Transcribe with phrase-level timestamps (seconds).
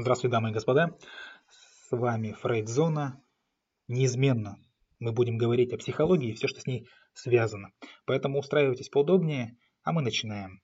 [0.00, 0.96] Здравствуйте, дамы и господа.
[1.50, 3.22] С вами Фрейдзона.
[3.86, 4.56] Неизменно
[4.98, 7.72] мы будем говорить о психологии и все, что с ней связано.
[8.06, 10.62] Поэтому устраивайтесь поудобнее, а мы начинаем.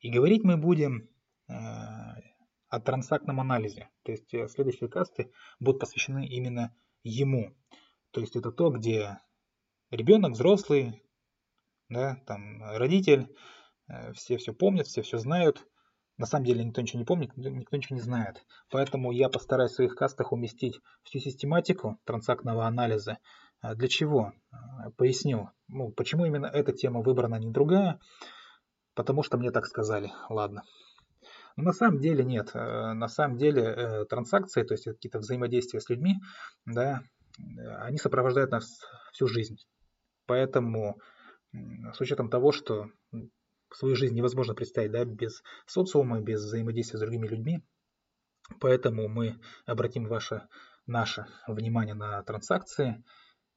[0.00, 1.08] И говорить мы будем
[1.46, 3.90] э, о трансактном анализе.
[4.02, 5.30] То есть э, следующие касты
[5.60, 7.56] будут посвящены именно ему.
[8.10, 9.20] То есть это то, где
[9.92, 11.04] ребенок, взрослый,
[11.88, 13.28] да, там родитель,
[13.86, 15.64] э, все все помнят, все все знают–
[16.18, 18.44] на самом деле никто ничего не помнит, никто ничего не знает.
[18.70, 23.18] Поэтому я постараюсь в своих кастах уместить всю систематику трансактного анализа.
[23.60, 24.32] А для чего?
[24.50, 25.50] А, поясню.
[25.68, 28.00] Ну, почему именно эта тема выбрана, а не другая?
[28.94, 30.12] Потому что мне так сказали.
[30.28, 30.64] Ладно.
[31.56, 32.50] Но на самом деле нет.
[32.54, 36.16] Э, на самом деле э, транзакции, то есть какие-то взаимодействия с людьми,
[36.66, 37.02] да,
[37.80, 38.80] они сопровождают нас
[39.12, 39.56] всю жизнь.
[40.26, 40.98] Поэтому
[41.52, 42.86] с учетом того, что
[43.74, 47.62] свою жизнь невозможно представить да, без социума, без взаимодействия с другими людьми.
[48.60, 50.48] Поэтому мы обратим ваше,
[50.86, 53.04] наше внимание на транзакции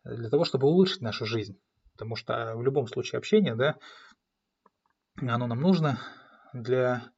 [0.04, 1.60] для того, чтобы улучшить нашу жизнь.
[1.94, 3.78] Потому что в любом случае общение, да,
[5.18, 6.00] оно нам нужно
[6.54, 7.12] для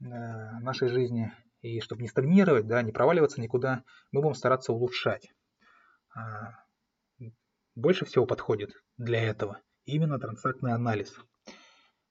[0.00, 1.32] э, нашей жизни.
[1.60, 5.32] И чтобы не стагнировать, да, не проваливаться никуда, мы будем стараться улучшать.
[6.14, 6.52] А,
[7.74, 11.14] больше всего подходит для этого именно трансактный анализ.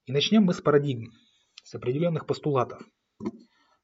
[0.06, 1.14] И начнем мы с парадигм,
[1.64, 2.80] с определенных постулатов.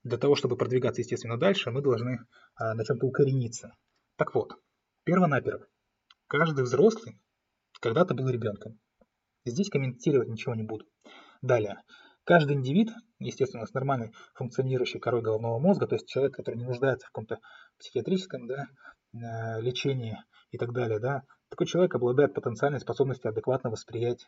[0.03, 2.19] Для того, чтобы продвигаться, естественно, дальше, мы должны
[2.55, 3.75] а, на чем-то укорениться.
[4.17, 4.53] Так вот,
[5.03, 5.65] перво-наперво,
[6.27, 7.19] каждый взрослый
[7.79, 8.79] когда-то был ребенком.
[9.45, 10.85] Здесь комментировать ничего не буду.
[11.41, 11.81] Далее,
[12.23, 17.07] каждый индивид, естественно, с нормальной функционирующей корой головного мозга, то есть человек, который не нуждается
[17.07, 17.39] в каком-то
[17.79, 18.67] психиатрическом да,
[19.15, 20.19] а, лечении
[20.51, 24.27] и так далее, да, такой человек обладает потенциальной способностью адекватно восприять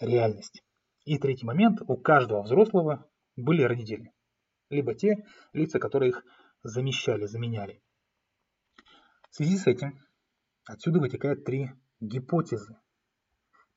[0.00, 0.62] реальность.
[1.04, 4.12] И третий момент, у каждого взрослого были родители.
[4.70, 6.24] Либо те лица, которые их
[6.62, 7.82] замещали, заменяли.
[9.30, 9.98] В связи с этим
[10.64, 12.76] отсюда вытекают три гипотезы.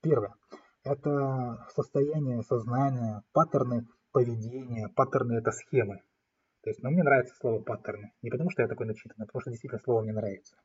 [0.01, 0.35] Первое.
[0.83, 4.87] Это состояние сознания, паттерны поведения.
[4.89, 6.03] Паттерны это схемы.
[6.61, 8.13] То есть, но мне нравится слово паттерны.
[8.21, 10.55] Не потому что я такой начитанный, а потому что действительно слово мне нравится.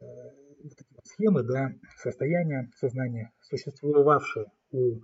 [0.00, 0.04] Э,
[1.12, 5.00] схемы, да, состояния сознания, существовавшие у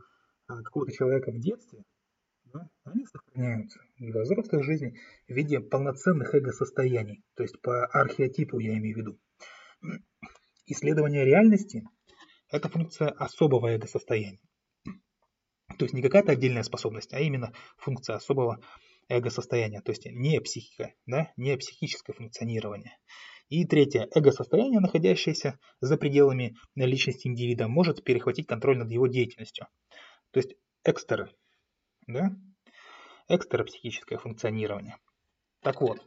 [0.46, 1.84] а, какого-то человека в детстве,
[2.52, 4.98] да, они сохраняются и во взрослой жизни
[5.28, 9.18] в виде полноценных эго-состояний, то есть по археотипу я имею в виду.
[10.66, 11.84] Исследование реальности–
[12.50, 14.40] это функция особого эго-состояния.
[15.78, 18.60] То есть не какая-то отдельная способность, а именно функция особого
[19.08, 22.98] эго-состояния, то есть не психика, да, не психическое функционирование.
[23.48, 24.08] И третье.
[24.14, 29.66] Эго-состояние, находящееся за пределами личности индивида, может перехватить контроль над его деятельностью.
[30.32, 30.54] То есть
[30.84, 31.30] экстеры.
[32.06, 32.36] Да?
[33.28, 34.98] Экстеропсихическое функционирование.
[35.62, 35.98] Так вот,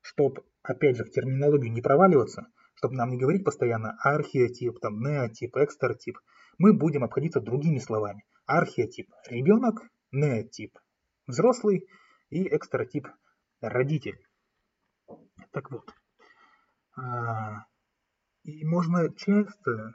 [0.00, 5.56] чтобы, опять же, в терминологию не проваливаться, чтобы нам не говорить постоянно археотип, там, неотип,
[5.56, 6.18] экстеротип,
[6.58, 8.24] мы будем обходиться другими словами.
[8.46, 10.76] Археотип– ребенок, неотип–
[11.28, 11.86] взрослый
[12.30, 13.06] и экстеротип–
[13.60, 14.18] родитель.
[15.52, 15.88] Так вот,
[16.96, 19.94] и можно часто,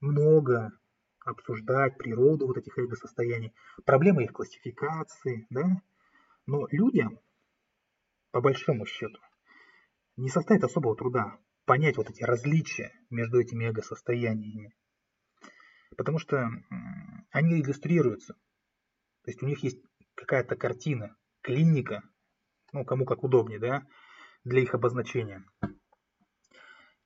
[0.00, 0.72] много
[1.24, 5.82] обсуждать природу вот этих эго-состояний, проблемы их классификации, да,
[6.46, 7.18] но людям,
[8.30, 9.18] по большому счету,
[10.16, 14.74] не составит особого труда понять вот эти различия между этими эго-состояниями.
[15.96, 16.48] Потому что
[17.30, 18.34] они иллюстрируются.
[19.24, 19.78] То есть у них есть
[20.14, 22.02] какая-то картина, клиника,
[22.72, 23.86] ну, кому как удобнее, да,
[24.44, 25.44] для их обозначения.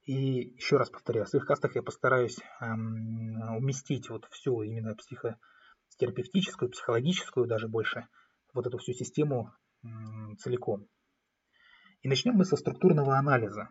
[0.04, 0.12] И
[0.56, 7.46] еще раз повторяю, в своих кастах я постараюсь эм, уместить вот всю именно психотерапевтическую, психологическую
[7.46, 8.08] даже больше,
[8.52, 9.52] вот эту всю систему
[9.84, 10.88] эм, целиком.
[12.00, 13.68] И начнем мы со структурного анализа,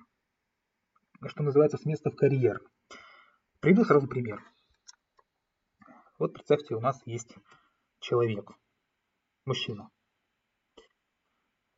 [1.26, 2.62] что называется с места в карьер.
[3.60, 4.42] Приведу сразу пример.
[6.18, 7.36] Вот представьте, у нас есть
[8.00, 8.52] человек,
[9.44, 9.90] мужчина.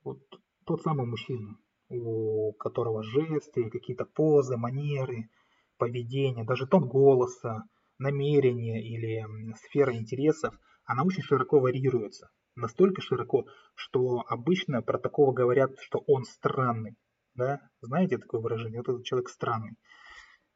[0.03, 0.19] Вот
[0.66, 1.57] тот самый мужчина,
[1.94, 5.30] у которого жесты, какие-то позы, манеры,
[5.78, 7.63] поведение, даже тон голоса,
[7.98, 9.25] намерение или
[9.56, 10.54] сфера интересов,
[10.86, 12.30] она очень широко варьируется.
[12.56, 13.45] Настолько широко,
[13.75, 16.95] что обычно про такого говорят, что он странный.
[17.36, 17.62] Да?
[17.81, 18.80] Знаете такое выражение?
[18.80, 19.75] Вот этот человек странный.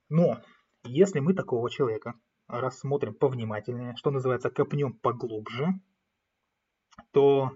[0.10, 0.42] Но
[0.84, 2.14] если мы такого человека
[2.48, 5.68] рассмотрим повнимательнее, что называется, копнем поглубже,
[7.12, 7.52] то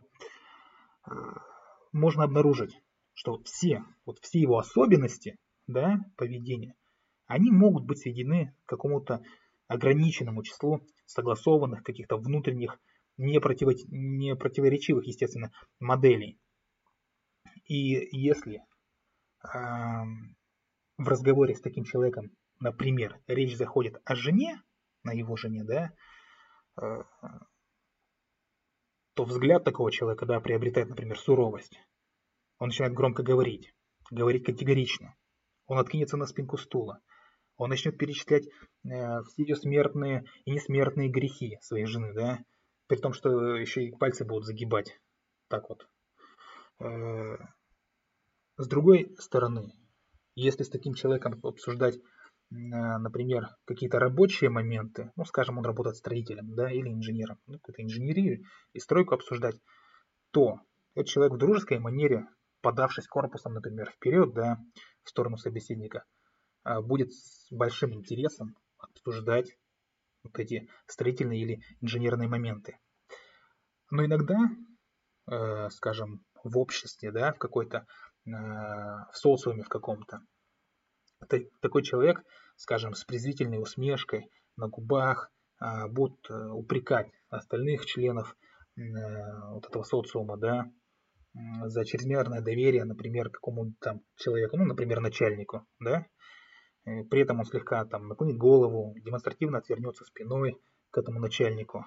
[1.05, 1.11] э,
[1.91, 2.75] можно обнаружить,
[3.21, 5.37] что все, вот все его особенности
[5.67, 6.73] да, поведения,
[7.27, 9.21] они могут быть сведены к какому-то
[9.67, 12.79] ограниченному числу согласованных каких-то внутренних,
[13.17, 16.39] не, противо, не противоречивых, естественно, моделей.
[17.65, 18.63] И если
[19.43, 24.63] в разговоре с таким человеком, например, речь заходит о жене,
[25.03, 25.91] на его жене, да,
[26.81, 27.03] э,
[29.13, 31.79] то взгляд такого человека, да, приобретает, например, суровость.
[32.61, 33.73] Он начинает громко говорить,
[34.11, 35.15] говорить категорично.
[35.65, 37.01] Он откинется на спинку стула.
[37.57, 42.37] Он начнет перечислять э, все ее смертные и несмертные грехи своей жены, да,
[42.85, 45.01] при том, что еще и пальцы будут загибать.
[45.47, 45.87] Так вот.
[46.81, 47.37] Э,
[48.57, 49.73] с другой стороны,
[50.35, 51.97] если с таким человеком обсуждать,
[52.51, 58.43] например, какие-то рабочие моменты, ну, скажем, он работает строителем, да, или инженером, ну, какую-то инженерию
[58.73, 59.59] и стройку обсуждать,
[60.29, 60.59] то
[60.93, 62.27] этот человек в дружеской манере,
[62.61, 64.57] подавшись корпусом, например, вперед, да,
[65.03, 66.05] в сторону собеседника,
[66.63, 69.57] а, будет с большим интересом обсуждать
[70.23, 72.77] вот эти строительные или инженерные моменты.
[73.89, 74.37] Но иногда,
[75.29, 77.85] э, скажем, в обществе, да, в какой-то
[78.23, 80.21] в социуме в каком-то.
[81.59, 82.23] Такой человек,
[82.55, 88.35] скажем, с презрительной усмешкой на губах а, э, упрекать остальных членов
[88.75, 88.81] э,
[89.51, 90.71] вот этого социума, да,
[91.33, 96.05] за чрезмерное доверие, например, какому-то там человеку, ну, например, начальнику, да,
[96.83, 100.57] при этом он слегка там наклонит голову, демонстративно отвернется спиной
[100.89, 101.85] к этому начальнику.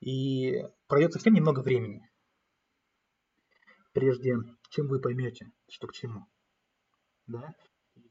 [0.00, 2.08] И пройдет совсем немного времени,
[3.92, 4.34] прежде
[4.70, 6.26] чем вы поймете, что к чему.
[7.26, 7.54] Да?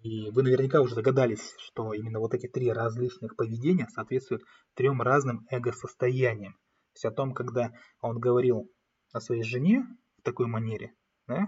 [0.01, 4.43] И вы наверняка уже догадались, что именно вот эти три различных поведения соответствуют
[4.73, 6.53] трем разным эго-состояниям.
[6.53, 8.71] То есть о том, когда он говорил
[9.11, 9.85] о своей жене
[10.21, 10.93] в такой манере,
[11.27, 11.47] да,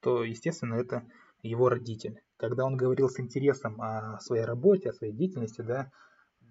[0.00, 1.04] то, естественно, это
[1.42, 2.22] его родитель.
[2.36, 5.90] Когда он говорил с интересом о своей работе, о своей деятельности, да,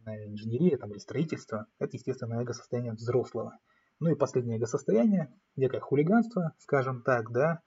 [0.06, 3.58] инженерии там, или строительство, это, естественно, эго-состояние взрослого.
[4.00, 7.62] Ну и последнее эго-состояние, некое хулиганство, скажем так, да,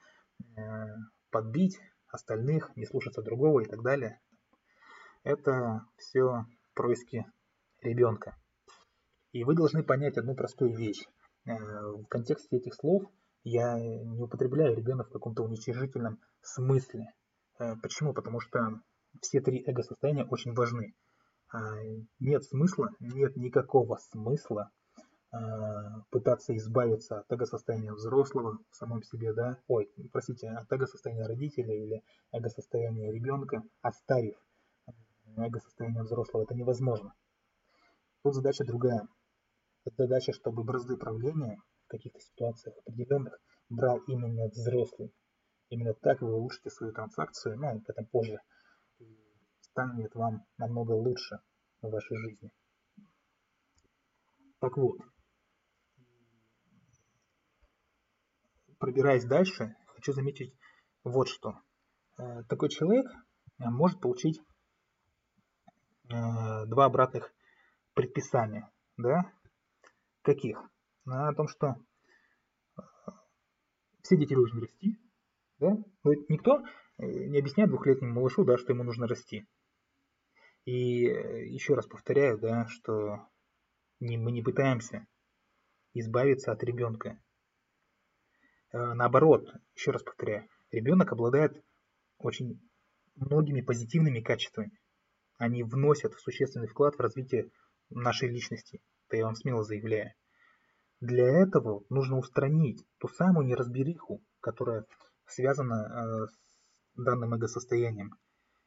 [0.57, 0.61] э,
[1.31, 1.79] подбить
[2.09, 4.21] остальных, не слушаться другого и так далее.
[5.23, 7.27] Это все происки
[7.83, 8.37] ребенка.
[9.33, 11.05] И вы должны понять одну простую вещь.
[11.47, 13.05] Э, в контексте этих слов
[13.43, 17.07] я не употребляю ребенок в каком-то уничижительном смысле.
[17.59, 18.13] Э, почему?
[18.15, 18.81] Потому что
[19.21, 20.95] все три эго-состояния очень важны.
[22.21, 24.71] Нет смысла, нет никакого смысла
[25.33, 31.75] а, пытаться избавиться от эго-состояния взрослого в самом себе, да, ой, простите, от эго-состояния родителя
[31.75, 32.03] или
[32.33, 34.37] эго-состояния ребенка, оставив
[35.37, 37.15] эго-состояние взрослого, это невозможно.
[38.23, 39.09] Тут задача другая.
[39.85, 43.39] Это задача, чтобы бразды правления каких-то ситуациях определенных
[43.69, 45.13] брал именно взрослый.
[45.69, 48.41] Именно так вы улучшите свою транзакцию, ну, об этом позже,
[49.61, 51.39] станет вам намного лучше
[51.81, 52.51] в вашей жизни.
[54.59, 54.99] Так вот,
[58.79, 60.55] пробираясь дальше, хочу заметить
[61.05, 61.55] вот что.
[62.19, 64.41] Э, такой человек э, может получить
[66.09, 66.15] э,
[66.67, 67.33] два обратных
[67.95, 68.71] предписания.
[68.97, 69.33] Да?
[70.23, 70.59] Каких?
[71.07, 71.77] О том, что
[74.03, 74.99] все дети должны расти.
[75.59, 75.77] Да?
[76.05, 76.63] Но никто
[76.99, 79.47] не объясняет двухлетнему малышу, да, что ему нужно расти.
[80.65, 83.27] И еще раз повторяю, да, что
[83.99, 85.07] мы не пытаемся
[85.95, 87.21] избавиться от ребенка.
[88.73, 91.63] Э, наоборот, еще раз повторяю, ребенок обладает
[92.19, 92.61] очень
[93.17, 94.79] многими позитивными качествами.
[95.39, 97.51] Они вносят существенный вклад в развитие
[97.89, 98.81] нашей личности.
[99.09, 100.13] Это я вам смело заявляю.
[101.01, 104.85] Для этого нужно устранить ту самую неразбериху, которая
[105.27, 108.15] связана э, с данным эго-состоянием,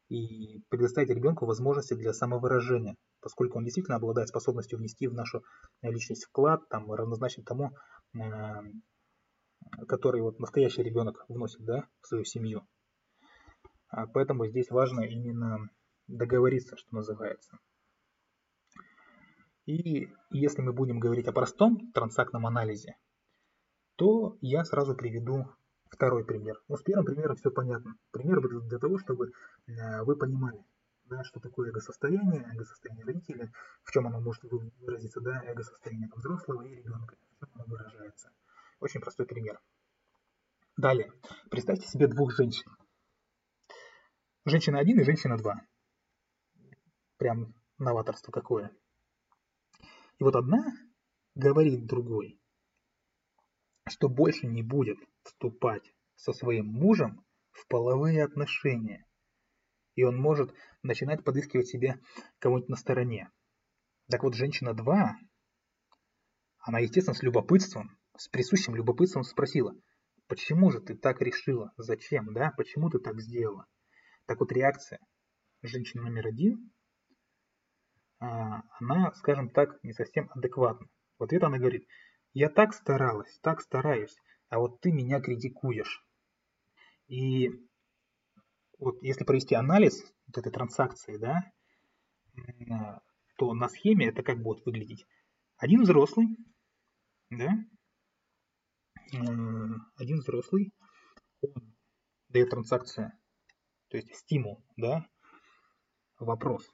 [0.08, 5.44] и предоставить ребенку возможности для самовыражения, поскольку он действительно обладает способностью внести в нашу
[5.82, 7.70] личность вклад, там, равнозначен тому,
[8.14, 8.20] э,
[9.86, 12.66] который вот настоящий ребенок вносит да, в свою семью.
[13.88, 15.70] А поэтому здесь важно именно
[16.08, 17.58] договориться, что называется.
[19.66, 22.96] И если мы будем говорить о простом трансактном анализе,
[23.96, 25.46] то я сразу приведу
[25.90, 26.60] второй пример.
[26.68, 27.96] Ну, с первым примером все понятно.
[28.10, 29.32] Пример для того, чтобы
[29.66, 30.64] э, вы понимали,
[31.06, 33.52] да, что такое эго-состояние, эго-состояние родителя,
[33.82, 38.30] в чем оно может выразиться, да, эго-состояние взрослого и ребенка, в чем оно выражается.
[38.80, 39.60] Очень простой пример.
[40.76, 41.12] Далее.
[41.50, 42.70] Представьте себе двух женщин.
[44.44, 45.60] Женщина 1 и женщина 2.
[47.16, 48.70] Прям новаторство какое.
[50.18, 50.64] И вот одна
[51.34, 52.40] говорит другой,
[53.88, 59.06] что больше не будет вступать со своим мужем в половые отношения.
[59.94, 62.00] И он может начинать подыскивать себе
[62.38, 63.30] кого-нибудь на стороне.
[64.10, 65.16] Так вот, женщина 2,
[66.58, 69.74] она, естественно, с любопытством, с присущим любопытством спросила,
[70.28, 73.66] почему же ты так решила, зачем, да, почему ты так сделала.
[74.26, 75.00] Так вот реакция
[75.62, 76.72] женщины номер один,
[78.18, 80.88] она, скажем так, не совсем адекватна.
[81.18, 81.86] В ответ она говорит,
[82.32, 84.16] я так старалась, так стараюсь,
[84.48, 86.04] а вот ты меня критикуешь.
[87.06, 87.50] И
[88.78, 91.52] вот если провести анализ вот этой транзакции, да,
[93.36, 95.04] то на схеме это как будет выглядеть.
[95.56, 96.36] Один взрослый,
[97.30, 97.52] да,
[99.96, 100.72] один взрослый,
[101.40, 101.74] он
[102.28, 103.12] дает транзакцию,
[103.88, 105.06] то есть стимул, да,
[106.18, 106.68] вопрос.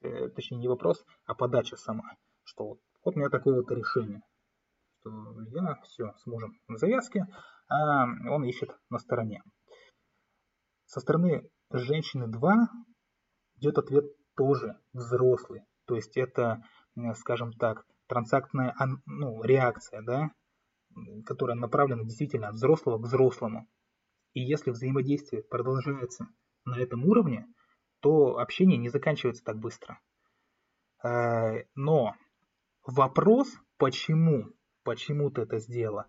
[0.00, 4.22] Э, точнее не вопрос, а подача сама, что вот, вот у меня такое вот решение,
[5.00, 5.10] что
[5.50, 7.26] я все с мужем в завязке,
[7.68, 9.42] а он ищет на стороне.
[10.86, 12.68] Со стороны женщины 2
[13.56, 14.04] идет ответ
[14.36, 15.62] тоже взрослый.
[15.86, 16.62] То есть это,
[17.16, 20.30] скажем так, транзактная ну, реакция, да,
[21.26, 23.68] которая направлена действительно от взрослого к взрослому.
[24.32, 26.28] И если взаимодействие продолжается
[26.64, 27.46] на этом уровне,
[28.00, 30.00] то общение не заканчивается так быстро.
[31.02, 32.14] Э, но
[32.84, 34.52] вопрос, почему,
[34.82, 36.08] почему ты это сделала,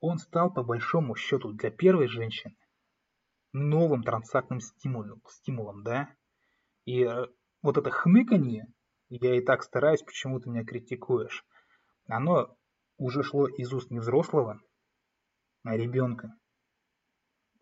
[0.00, 2.56] он стал по большому счету для первой женщины
[3.52, 6.14] новым транзактным стимулом, стимулом да?
[6.84, 7.26] И э,
[7.62, 8.66] вот это хмыканье,
[9.08, 11.44] я и так стараюсь, почему ты меня критикуешь,
[12.06, 12.56] оно
[12.98, 14.60] уже шло из уст не взрослого,
[15.64, 16.34] а ребенка.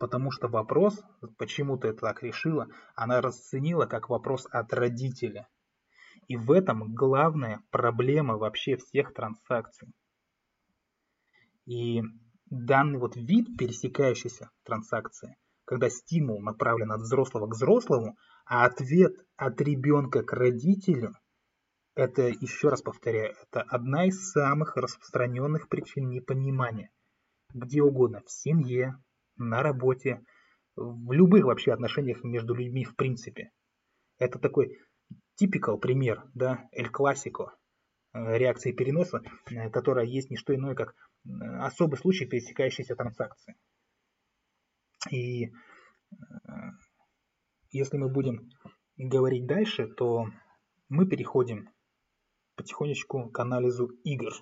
[0.05, 1.01] Потому что вопрос,
[1.39, 5.47] почему ты это так решила, она расценила как вопрос от родителя.
[6.27, 9.87] И в этом главная проблема вообще всех транзакций.
[11.65, 12.03] И
[12.45, 19.59] данный вот вид пересекающейся транзакции, когда стимул направлен от взрослого к взрослому, а ответ от
[19.59, 21.15] ребенка к родителю,
[21.95, 26.91] это, еще раз повторяю, это одна из самых распространенных причин непонимания.
[27.55, 28.99] Где угодно, в семье,
[29.37, 30.21] на работе,
[30.75, 33.51] в любых вообще отношениях между людьми в принципе.
[34.17, 34.77] Это такой
[35.35, 37.55] типикал пример, да, эль классико
[38.13, 43.55] э, реакции переноса, э, которая есть не что иное, как э, особый случай пересекающейся транзакции.
[45.11, 45.51] И
[47.69, 48.49] если мы будем
[48.97, 50.25] говорить дальше, то
[50.89, 51.69] мы переходим
[52.55, 54.33] потихонечку к анализу игр.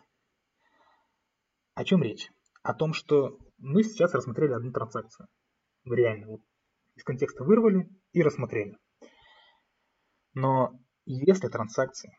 [1.73, 2.29] О чем речь?
[2.61, 5.27] О том, что мы сейчас рассмотрели одну транзакцию.
[5.85, 6.41] Реально, вот
[6.95, 8.77] из контекста вырвали и рассмотрели.
[10.33, 12.17] Но если транзакции,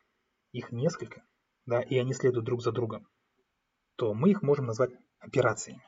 [0.53, 1.23] их несколько,
[1.67, 3.07] да, и они следуют друг за другом,
[3.97, 5.83] то мы их можем назвать операциями.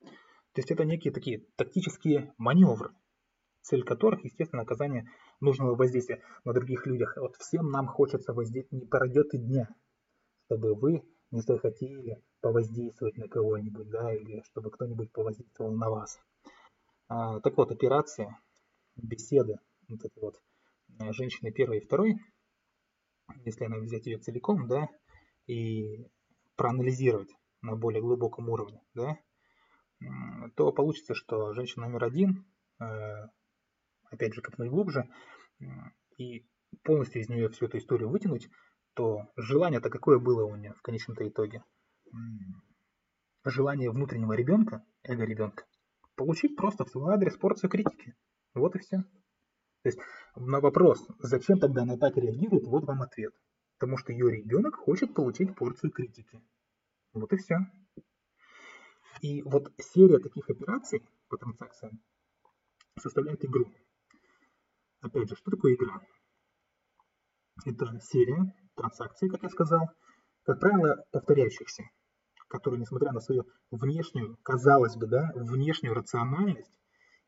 [0.00, 2.90] То есть это некие такие тактические маневры,
[3.62, 7.16] цель которых, естественно, оказание нужного воздействия на других людях.
[7.16, 9.68] Вот всем нам хочется воздействовать, не пройдет и дня,
[10.46, 16.18] чтобы вы не захотели повоздействовать на кого-нибудь, да, или чтобы кто-нибудь повоздействовал на вас.
[17.08, 18.38] А, так вот, операция,
[18.96, 20.40] беседа, вот этой вот
[20.98, 22.16] э, женщины первой и второй,
[23.44, 24.88] если она взять ее целиком, да,
[25.46, 26.06] и
[26.56, 27.30] проанализировать
[27.62, 29.18] на более глубоком уровне, да,
[30.56, 32.46] то получится, что женщина номер один,
[32.80, 33.26] э,
[34.04, 35.08] опять же, копнуть глубже,
[36.16, 36.46] и
[36.82, 38.48] полностью из нее всю эту историю вытянуть,
[38.94, 41.62] то желание-то какое было у нее в конечном-то итоге?
[43.44, 45.64] Желание внутреннего ребенка, эго ребенка,
[46.14, 48.14] получить просто в свой адрес порцию критики.
[48.54, 48.98] Вот и все.
[49.82, 49.98] То есть
[50.36, 53.34] на вопрос, зачем тогда она так реагирует, вот вам ответ.
[53.78, 56.42] Потому что ее ребенок хочет получить порцию критики.
[57.14, 57.56] Вот и все.
[59.22, 62.02] И вот серия таких операций по транзакциям
[62.98, 63.72] составляет игру.
[65.00, 66.00] Опять же, что такое игра?
[67.64, 69.90] Это серия транзакций, как я сказал,
[70.44, 71.84] как правило, повторяющихся,
[72.50, 76.78] которые, несмотря на свою внешнюю, казалось бы, да, внешнюю рациональность,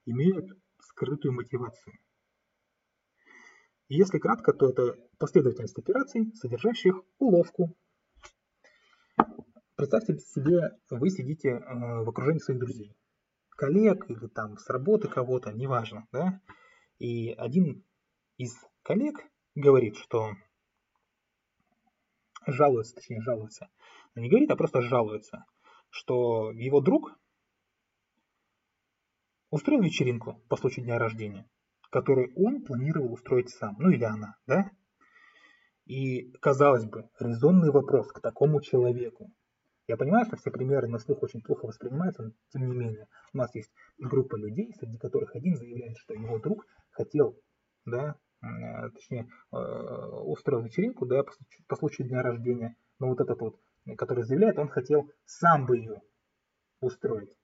[0.04, 0.50] имеют
[0.80, 1.96] скрытую мотивацию.
[3.88, 7.76] И если кратко, то это последовательность операций, содержащих уловку.
[9.76, 12.96] Представьте себе, вы сидите э, в окружении своих друзей,
[13.50, 16.40] коллег или там с работы кого-то, неважно, да,
[16.98, 17.84] и один
[18.38, 19.20] из коллег
[19.54, 20.32] говорит, что
[22.46, 23.68] жалуется, точнее жалуется,
[24.20, 25.44] не говорит, а просто жалуется,
[25.90, 27.12] что его друг
[29.50, 31.48] устроил вечеринку по случаю дня рождения,
[31.90, 34.70] которую он планировал устроить сам, ну или она, да?
[35.84, 39.30] И, казалось бы, резонный вопрос к такому человеку.
[39.88, 43.36] Я понимаю, что все примеры на слух очень плохо воспринимаются, но тем не менее, у
[43.36, 47.36] нас есть группа людей, среди которых один заявляет, что его друг хотел,
[47.84, 51.22] да, Э, точнее, э, устроил вечеринку, да,
[51.68, 53.56] по случаю дня рождения, но вот этот вот,
[53.96, 56.02] который заявляет, он хотел сам бы ее
[56.80, 57.36] устроить.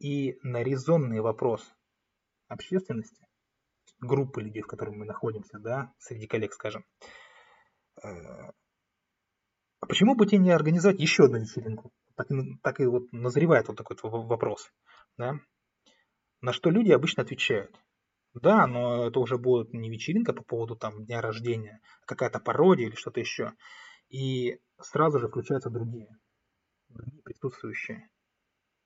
[0.00, 1.62] и на резонный вопрос
[2.48, 3.26] общественности,
[4.00, 6.84] группы людей, в которой мы находимся, да, среди коллег, скажем,
[8.02, 8.52] а
[9.86, 11.92] почему бы тебе не организовать еще одну вечеринку?
[12.16, 12.28] Так,
[12.62, 14.72] так и вот назревает вот такой вот вопрос,
[15.16, 15.38] да,
[16.40, 17.78] на что люди обычно отвечают.
[18.32, 22.86] Да, но это уже будет не вечеринка по поводу там дня рождения, а какая-то пародия
[22.86, 23.54] или что-то еще.
[24.10, 26.08] И сразу же включаются другие,
[26.88, 28.10] другие присутствующие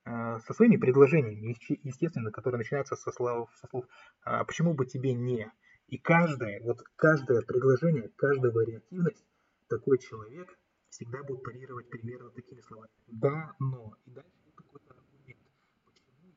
[0.05, 3.87] э, со своими предложениями, естественно, которые начинаются со слов, со слов
[4.23, 5.51] а почему бы тебе не.
[5.89, 9.25] И каждое, вот каждое предложение, каждая вариативность
[9.69, 10.59] такой человек
[10.91, 12.93] всегда будет парировать примерно такими словами.
[13.07, 13.95] Да, но.
[14.05, 15.41] И дальше какой-то аргумент,
[15.87, 16.37] почему ему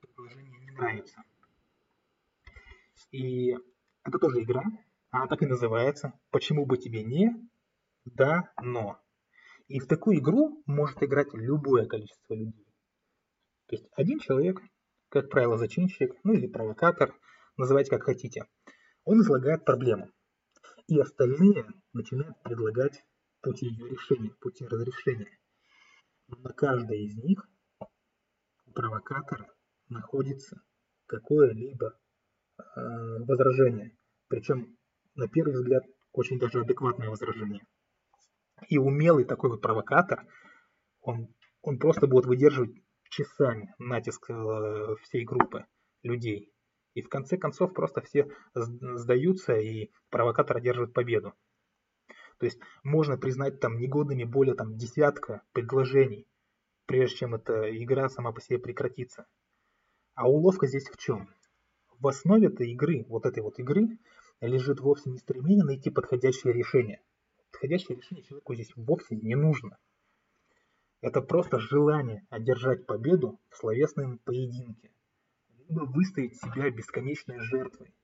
[0.00, 1.22] предложение не нравится.
[3.12, 3.56] И
[4.02, 4.64] это тоже игра,
[5.10, 6.12] она так и называется.
[6.30, 7.30] Почему бы тебе не,
[8.14, 9.00] да, но.
[9.66, 12.66] И в такую игру может играть любое количество людей.
[13.66, 14.60] То есть один человек,
[15.08, 17.14] как правило, зачинщик, ну или провокатор,
[17.56, 18.44] называйте как хотите,
[19.04, 20.10] он излагает проблему.
[20.86, 23.04] И остальные начинают предлагать
[23.42, 25.38] пути ее решения, пути разрешения.
[26.28, 27.46] На каждой из них
[28.66, 29.52] у провокатора
[29.88, 30.62] находится
[31.06, 31.98] какое-либо
[32.58, 33.96] Э, возражение.
[34.28, 34.76] Причем,
[35.14, 37.64] на первый взгляд, очень даже адекватное возражение.
[38.68, 40.26] И умелый такой вот провокатор,
[41.00, 42.74] он, он просто будет выдерживать
[43.08, 45.66] часами натиск э, всей группы
[46.02, 46.52] людей.
[46.94, 51.34] И в конце концов просто все сдаются, и провокатор одерживает победу.
[52.38, 56.26] То есть можно признать там негодными более там десятка предложений,
[56.86, 59.26] прежде чем эта игра сама по себе прекратится.
[60.14, 61.28] А уловка здесь в чем?
[62.00, 63.98] в основе этой игры, вот этой вот игры,
[64.40, 67.00] лежит вовсе не стремление найти подходящее решение.
[67.50, 69.78] Подходящее решение человеку здесь вовсе не нужно.
[71.00, 74.90] Это просто желание одержать победу в словесном поединке.
[75.68, 77.94] Либо выставить себя бесконечной жертвой,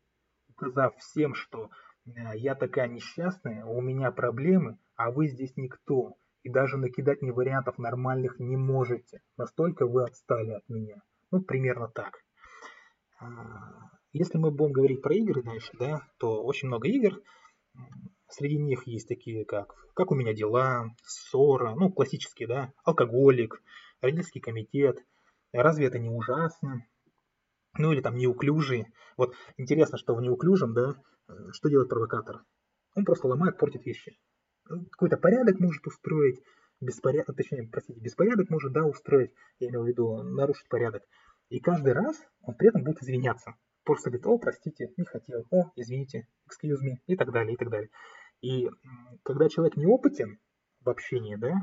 [0.49, 1.71] указав всем, что
[2.07, 6.17] э, я такая несчастная, у меня проблемы, а вы здесь никто.
[6.43, 9.23] И даже накидать мне вариантов нормальных не можете.
[9.37, 11.03] Настолько вы отстали от меня.
[11.31, 12.23] Ну, примерно так.
[13.19, 17.21] А, если мы будем говорить про игры дальше, да, то очень много игр.
[18.37, 23.63] Среди них есть такие, как «Как у меня дела», «Ссора», ну, классические, да, «Алкоголик»,
[24.01, 24.99] «Родительский комитет»,
[25.53, 26.85] «Разве это не ужасно?»
[27.79, 28.87] Ну, или там «Неуклюжий».
[29.17, 30.97] Вот интересно, что в «Неуклюжем», да,
[31.53, 32.43] что делает провокатор?
[32.97, 34.19] Он просто ломает, портит вещи.
[34.65, 36.43] Какой-то порядок может устроить,
[36.81, 41.05] беспорядок, точнее, простите, беспорядок может, да, устроить, я имел в виду, нарушить порядок.
[41.51, 43.55] И каждый раз он при этом будет извиняться.
[43.85, 47.71] Просто говорит, о, простите, не хотел, о, извините, excuse me, и так далее, и так
[47.71, 47.91] далее.
[48.41, 48.69] И
[49.23, 50.39] когда человек неопытен
[50.81, 51.55] в общении, да,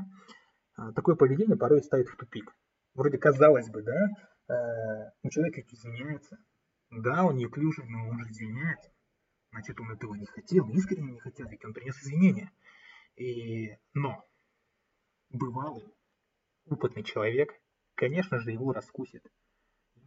[0.76, 2.54] а, такое поведение порой ставит в тупик.
[2.94, 4.08] Вроде казалось бы, да,
[4.48, 6.38] э, ну человек ведь извиняется.
[6.90, 8.90] Да, он неуклюжий, но он же извиняется.
[9.50, 12.50] Значит, он этого не хотел, искренне не хотел, ведь он принес извинения.
[13.16, 13.76] И...
[13.94, 14.24] Но
[15.30, 15.94] бывалый,
[16.66, 17.52] опытный человек,
[17.94, 19.24] конечно же, его раскусит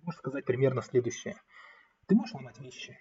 [0.06, 1.36] можешь сказать примерно следующее.
[2.08, 2.98] Ты можешь ломать вещи,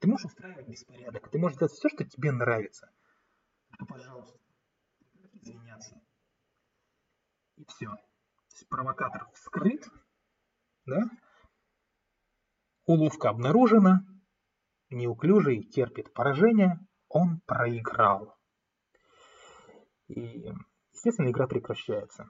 [0.00, 2.90] ты можешь устраивать беспорядок, ты можешь делать все, что тебе нравится.
[3.86, 4.38] Пожалуйста,
[5.40, 6.00] извиняться.
[7.56, 7.90] И все.
[8.68, 9.88] Провокатор вскрыт,
[10.84, 11.02] да?
[12.86, 14.04] Уловка обнаружена,
[14.90, 18.36] неуклюжий терпит поражение, он проиграл.
[20.08, 20.50] И,
[20.92, 22.28] естественно, игра прекращается.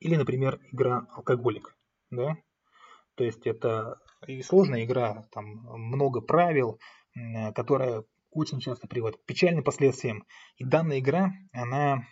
[0.00, 1.74] Или, например, игра алкоголик.
[2.10, 2.36] Да?
[3.14, 6.78] То есть это и сложная игра, там много правил,
[7.54, 8.04] которая
[8.36, 10.26] очень часто приводит к печальным последствиям.
[10.56, 12.06] И данная игра, она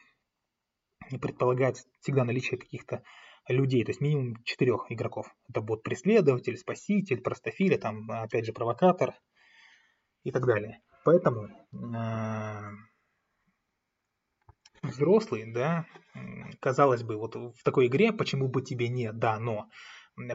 [1.21, 3.03] предполагает всегда наличие каких-то
[3.49, 5.27] людей, то есть минимум четырех игроков.
[5.49, 9.15] Это будет преследователь, спаситель, простофиля, там опять же провокатор
[10.23, 10.81] и так далее.
[11.05, 12.71] Поэтому э,
[14.83, 15.85] взрослый, да,
[16.61, 19.69] казалось бы, вот в такой игре, почему бы тебе не, да, но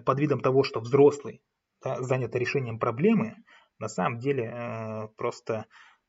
[0.05, 1.41] под видом того, что взрослый
[1.83, 3.37] да, занят решением проблемы,
[3.79, 5.65] на самом деле э, просто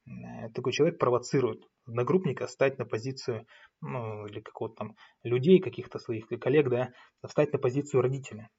[0.07, 3.47] э, такой человек провоцирует одногруппника стать на позицию,
[3.81, 6.93] ну, или какого-то там людей, каких-то своих коллег, да,
[7.27, 8.51] встать на позицию родителя.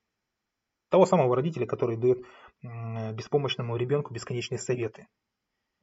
[0.89, 2.25] Того самого родителя, который дает
[2.61, 5.07] беспомощному ребенку бесконечные советы.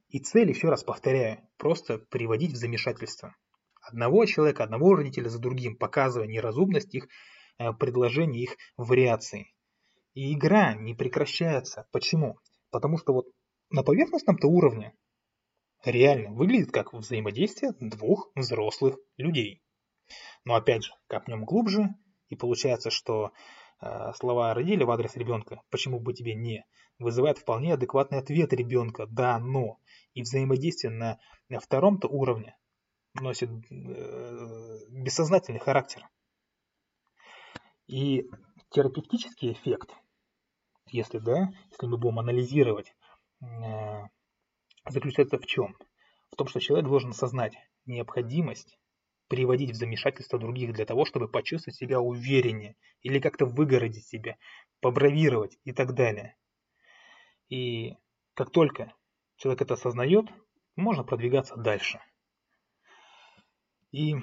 [0.09, 3.35] И цель, еще раз повторяю, просто приводить в замешательство.
[3.81, 7.07] Одного человека, одного родителя за другим, показывая неразумность их
[7.59, 9.53] Э, предложений, их вариаций.
[10.13, 11.85] И игра не прекращается.
[11.91, 12.37] Почему?
[12.71, 13.25] Потому что вот
[13.69, 14.93] на поверхностном-то уровне
[15.83, 19.61] реально выглядит как взаимодействие двух взрослых людей.
[20.43, 21.89] Но опять же, копнем глубже,
[22.29, 23.31] и получается, что
[23.81, 26.65] э, слова родители в адрес ребенка, почему бы тебе не,
[26.97, 29.79] вызывает вполне адекватный ответ ребенка, да, но.
[30.13, 32.57] И взаимодействие на, на втором-то уровне
[33.13, 36.07] носит э, бессознательный характер.
[37.87, 38.25] И
[38.69, 39.95] терапевтический эффект,
[40.93, 42.93] если, да, если мы будем анализировать,
[43.41, 44.03] э,
[44.87, 45.75] заключается в чем?
[46.31, 48.77] В том, что человек должен осознать необходимость
[49.27, 54.37] приводить в замешательство других для того, чтобы почувствовать себя увереннее или как-то выгородить себя,
[54.81, 56.35] побравировать и так далее.
[57.47, 57.95] И
[58.33, 58.93] как только
[59.37, 60.25] человек это осознает,
[60.75, 61.99] можно продвигаться дальше.
[63.91, 64.15] И,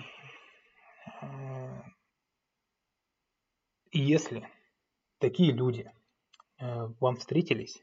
[1.23, 1.83] э,
[3.91, 4.49] и если
[5.19, 5.91] такие люди
[6.59, 7.83] вам встретились,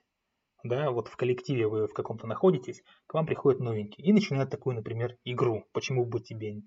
[0.64, 4.76] да, вот в коллективе вы в каком-то находитесь, к вам приходит новенький и начинает такую,
[4.76, 6.62] например, игру, почему бы тебе,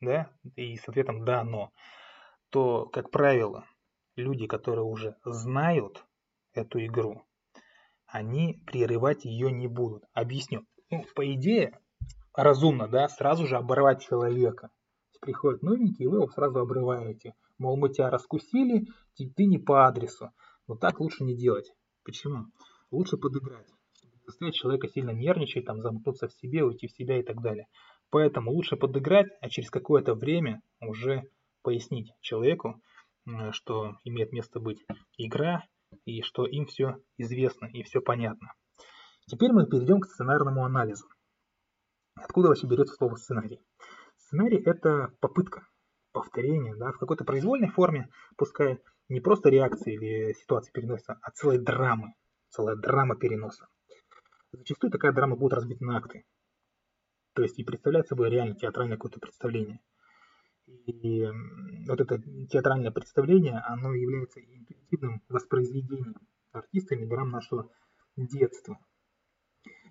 [0.00, 1.70] да, и с ответом да, но,
[2.50, 3.64] то, как правило,
[4.16, 6.04] люди, которые уже знают
[6.54, 7.22] эту игру,
[8.06, 10.04] они прерывать ее не будут.
[10.12, 10.64] Объясню.
[10.90, 11.78] Ну, по идее,
[12.34, 14.70] разумно, да, сразу же оборвать человека.
[15.20, 17.34] Приходит новенький, и вы его сразу обрываете.
[17.58, 20.30] Мол, мы тебя раскусили, ты не по адресу.
[20.68, 21.72] Но так лучше не делать.
[22.04, 22.46] Почему?
[22.90, 23.68] Лучше подыграть.
[24.26, 27.66] Заставить человека сильно нервничать, там, замкнуться в себе, уйти в себя и так далее.
[28.10, 31.22] Поэтому лучше подыграть, а через какое-то время уже
[31.62, 32.80] пояснить человеку,
[33.52, 34.84] что имеет место быть
[35.16, 35.64] игра,
[36.04, 38.52] и что им все известно и все понятно.
[39.26, 41.06] Теперь мы перейдем к сценарному анализу.
[42.14, 43.60] Откуда вообще берется слово сценарий?
[44.16, 45.66] Сценарий– это попытка,
[46.12, 51.58] повторение, да, в какой-то произвольной форме, пускай не просто реакции или ситуации переноса, а целой
[51.58, 52.14] драмы,
[52.50, 53.68] целая драма переноса.
[54.52, 56.24] Зачастую такая драма будет разбита на акты.
[57.34, 59.80] То есть и представляет собой реально театральное какое-то представление.
[60.66, 61.24] И
[61.86, 66.16] вот это театральное представление, оно является интуитивным воспроизведением
[66.52, 67.70] артистами драм нашего
[68.16, 68.78] детства.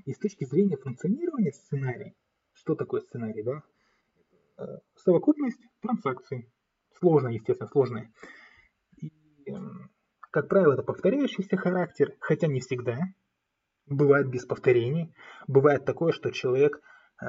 [0.06, 2.14] И с точки зрения функционирования сценария,
[2.54, 3.64] что такое сценарий, да?
[4.58, 6.50] Э, совокупность транзакций.
[7.00, 8.12] Сложная, естественно, сложная.
[9.46, 9.54] И,
[10.32, 13.00] как правило, это повторяющийся характер, хотя не всегда.
[13.88, 15.14] Бывает без повторений.
[15.48, 16.82] Бывает такое, что человек
[17.22, 17.26] э,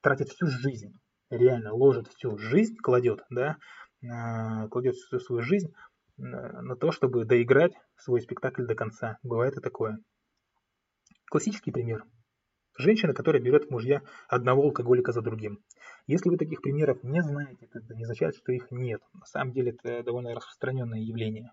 [0.00, 0.92] тратит всю жизнь,
[1.30, 3.56] реально ложит всю жизнь, кладет, да,
[4.02, 5.72] э, кладет всю свою жизнь
[6.16, 9.18] на то, чтобы доиграть свой спектакль до конца.
[9.22, 9.98] Бывает и такое.
[11.26, 12.04] Классический пример.
[12.76, 15.60] Женщина, которая берет мужья одного алкоголика за другим.
[16.06, 19.00] Если вы таких примеров не знаете, это не означает, что их нет.
[19.12, 21.52] На самом деле это довольно распространенное явление.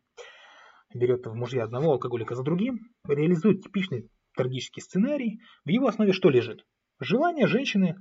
[0.94, 5.40] Берет в мужья одного алкоголика за другим, реализует типичный трагический сценарий.
[5.64, 6.66] В его основе что лежит?
[7.00, 7.96] Желание женщины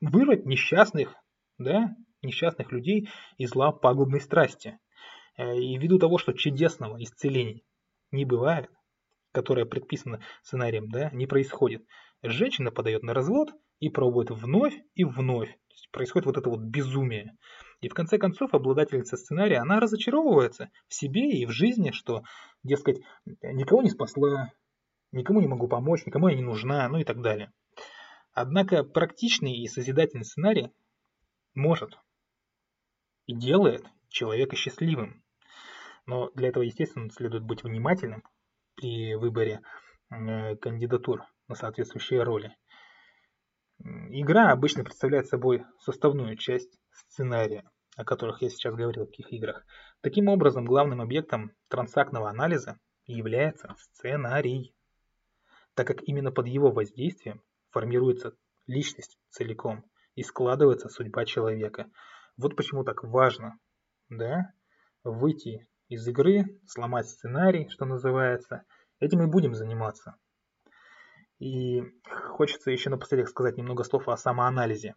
[0.00, 1.14] вырвать несчастных,
[1.58, 4.78] да, несчастных людей из лап пагубной страсти.
[5.36, 7.62] Э, и ввиду того, что чудесного исцеления
[8.10, 8.70] не бывает,
[9.32, 11.84] которое предписано сценарием, да, не происходит.
[12.22, 13.50] Женщина подает на развод
[13.80, 15.56] и пробует вновь и вновь.
[15.92, 17.36] Происходит вот это вот безумие.
[17.80, 22.22] И в конце концов обладательница сценария, она разочаровывается в себе и в жизни, что,
[22.62, 24.50] дескать, никого не спасла,
[25.12, 27.52] никому не могу помочь, никому я не нужна, ну и так далее.
[28.32, 30.70] Однако практичный и созидательный сценарий
[31.54, 31.98] может
[33.26, 35.22] и делает человека счастливым.
[36.06, 38.22] Но для этого, естественно, следует быть внимательным
[38.76, 39.60] при выборе
[40.10, 42.56] э, кандидатур на соответствующие роли.
[43.78, 49.64] Игра обычно представляет собой составную часть сценария, о которых я сейчас говорил, в каких играх.
[50.00, 54.74] Таким образом, главным объектом трансактного анализа является сценарий,
[55.74, 58.32] так как именно под его воздействием формируется
[58.66, 61.90] личность целиком и складывается судьба человека.
[62.36, 63.58] Вот почему так важно
[64.08, 64.52] да,
[65.04, 68.64] выйти из игры, сломать сценарий, что называется.
[68.98, 70.16] Этим и будем заниматься.
[71.38, 71.82] И
[72.34, 74.94] хочется еще напоследок сказать немного слов о самоанализе.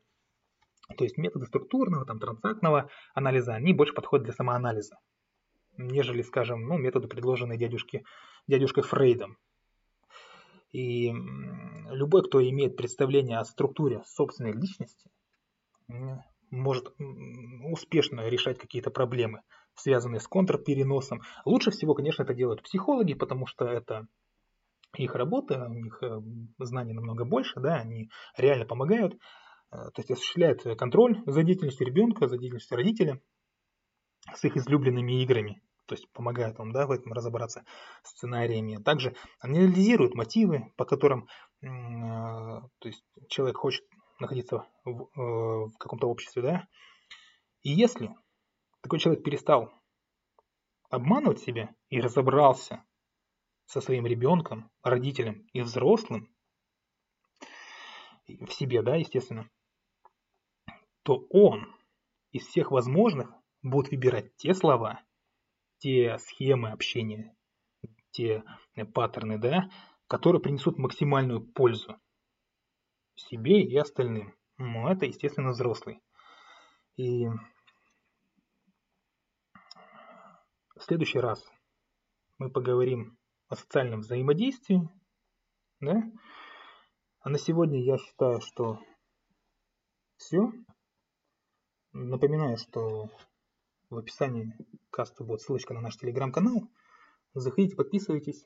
[0.98, 4.98] То есть методы структурного, там, транзактного анализа, они больше подходят для самоанализа,
[5.78, 8.04] нежели, скажем, ну, методы, предложенные дядюшке,
[8.48, 9.38] дядюшкой Фрейдом.
[10.72, 11.12] И
[11.92, 15.10] любой, кто имеет представление о структуре собственной личности,
[16.50, 16.94] может
[17.72, 19.42] успешно решать какие-то проблемы,
[19.76, 21.22] связанные с контрпереносом.
[21.46, 24.08] Лучше всего, конечно, это делают психологи, потому что это
[24.96, 26.22] их работа, у них э,
[26.60, 29.18] знаний намного больше, да, они реально помогают, э,
[29.72, 33.22] то есть осуществляют контроль за деятельностью ребенка, за деятельностью родителя
[34.34, 37.64] с их излюбленными играми, то есть помогают вам да, в этом разобраться
[38.04, 38.82] сценариями.
[38.84, 41.28] Также анализируют мотивы, по которым
[41.62, 43.86] э, то есть человек хочет
[44.20, 46.68] находиться в, в каком-то обществе, да,
[47.62, 48.16] и если
[48.82, 49.72] такой человек перестал
[50.90, 52.84] обманывать себя и разобрался
[53.70, 56.28] со своим ребенком, родителем и взрослым,
[58.28, 59.48] в себе, да, естественно,
[61.04, 61.72] то он
[62.32, 65.04] из всех возможных будет выбирать те слова,
[65.78, 67.38] те схемы общения,
[68.10, 68.44] те
[68.92, 69.70] паттерны, да,
[70.08, 71.96] которые принесут максимальную пользу
[73.14, 74.34] себе и остальным.
[74.58, 76.02] Ну, это, естественно, взрослый.
[76.96, 77.28] И
[80.76, 81.48] в следующий раз
[82.40, 83.19] мы поговорим
[83.50, 84.88] о социальном взаимодействии,
[85.80, 86.04] да?
[87.22, 88.80] А на сегодня я считаю, что
[90.18, 90.52] все.
[91.92, 93.10] Напоминаю, что
[93.90, 94.54] в описании
[94.92, 96.70] каста будет ссылочка на наш телеграм-канал.
[97.34, 98.46] Заходите, подписывайтесь,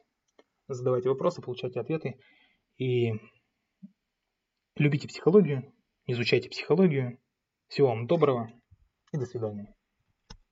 [0.68, 2.20] задавайте вопросы, получайте ответы.
[2.78, 3.12] И
[4.76, 5.74] любите психологию,
[6.06, 7.20] изучайте психологию.
[7.68, 8.50] Всего вам доброго
[9.12, 9.74] и до свидания.